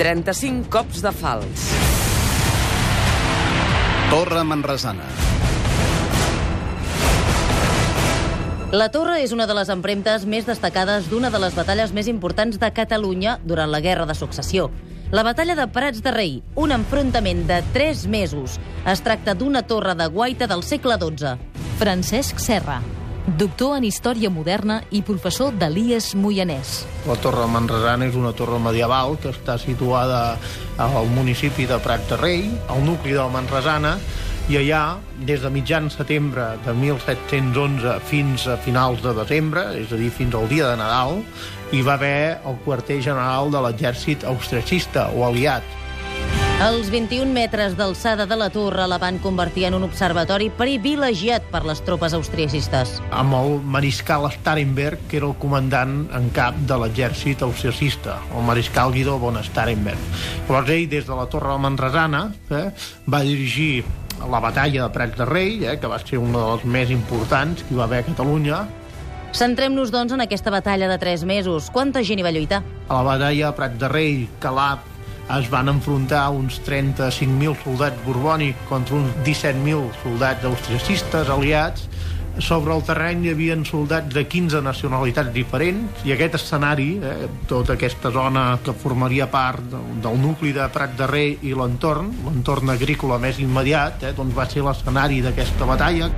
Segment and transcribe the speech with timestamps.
[0.00, 1.64] 35 cops de fals.
[4.08, 5.04] Torre Manresana.
[8.72, 12.56] La Torre és una de les empremtes més destacades d'una de les batalles més importants
[12.56, 14.70] de Catalunya durant la Guerra de Successió.
[15.12, 18.56] La batalla de Prats de Rei, un enfrontament de 3 mesos.
[18.88, 21.36] Es tracta d'una torre de guaita del segle XII.
[21.76, 22.80] Francesc Serra,
[23.36, 26.80] doctor en Història Moderna i professor d'Elies Moianès.
[27.06, 30.38] La Torre Manresana és una torre medieval que està situada
[30.80, 33.96] al municipi de Prat de Rei, al nucli de la Manresana,
[34.50, 34.98] i allà,
[35.28, 40.34] des de mitjan setembre de 1711 fins a finals de desembre, és a dir, fins
[40.34, 41.20] al dia de Nadal,
[41.70, 45.79] hi va haver el quarter general de l'exèrcit austriacista o aliat.
[46.60, 51.62] Els 21 metres d'alçada de la torre la van convertir en un observatori privilegiat per
[51.64, 52.98] les tropes austriacistes.
[53.10, 58.92] amb el mariscal Starenberg, que era el comandant en cap de l'exèrcit austriacista, el mariscal
[58.92, 59.96] Guido von Starenberg.
[60.50, 62.70] Llavors ell, des de la Torre de Manresana, eh,
[63.08, 63.82] va dirigir
[64.30, 67.62] la batalla de Prats de Rei, eh, que va ser una de les més importants
[67.62, 68.68] que hi va haver a Catalunya.
[69.32, 71.70] Centrem-nos, doncs, en aquesta batalla de 3 mesos.
[71.70, 72.62] Quanta gent hi va lluitar?
[72.88, 74.89] A la batalla de Prats de Rei, Calaf,
[75.38, 81.86] es van enfrontar uns 35.000 soldats borbònics contra uns 17.000 soldats austriacistes aliats.
[82.40, 87.74] Sobre el terreny hi havia soldats de 15 nacionalitats diferents i aquest escenari, eh, tota
[87.74, 93.18] aquesta zona que formaria part del, nucli de Prat de Rei i l'entorn, l'entorn agrícola
[93.18, 96.10] més immediat, eh, doncs va ser l'escenari d'aquesta batalla.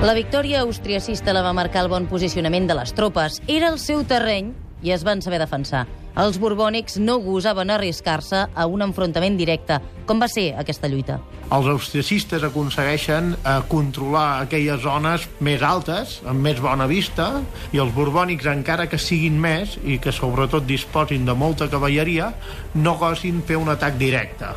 [0.00, 3.42] La victòria austriacista la va marcar el bon posicionament de les tropes.
[3.48, 5.86] Era el seu terreny i es van saber defensar.
[6.18, 9.78] Els borbònics no gosaven arriscar-se a un enfrontament directe.
[10.06, 11.20] Com va ser aquesta lluita?
[11.50, 17.28] Els austriacistes aconsegueixen eh, controlar aquelles zones més altes, amb més bona vista,
[17.74, 22.32] i els borbònics, encara que siguin més i que sobretot disposin de molta cavalleria,
[22.74, 24.52] no gosin fer un atac directe,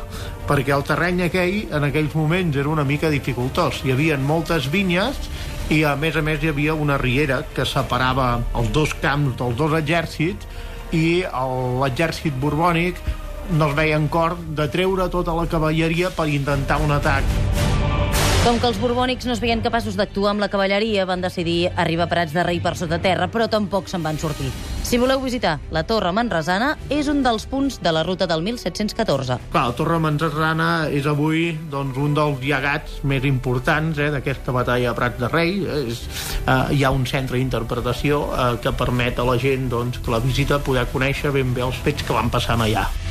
[0.46, 3.82] perquè el terreny aquell, en aquells moments, era una mica dificultós.
[3.82, 5.18] Hi havia moltes vinyes
[5.70, 9.56] i, a més a més, hi havia una riera que separava els dos camps dels
[9.56, 10.48] dos exèrcits
[10.92, 11.24] i
[11.80, 13.00] l'exèrcit borbònic
[13.58, 17.73] no es veia en cor de treure tota la cavalleria per intentar un atac.
[18.44, 22.04] Com que els borbònics no es veien capaços d'actuar amb la cavalleria, van decidir arribar
[22.04, 24.50] a Prats de Rei per sota terra, però tampoc se'n van sortir.
[24.84, 29.38] Si voleu visitar la Torre Manresana, és un dels punts de la ruta del 1714.
[29.48, 34.92] Clar, la Torre Manresana és avui doncs, un dels llegats més importants eh, d'aquesta batalla
[34.92, 35.56] a Prats de Rei.
[35.86, 36.04] És,
[36.44, 40.20] eh, hi ha un centre d'interpretació eh, que permet a la gent doncs, que la
[40.20, 42.90] visita poder conèixer ben bé els fets que van passant allà.–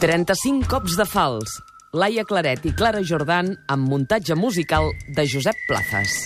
[0.00, 1.54] 35 cops de fals.
[1.96, 6.18] Laia Claret i Clara Jordan amb muntatge musical de Josep Plazas.